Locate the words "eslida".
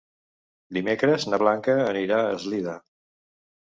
2.43-2.79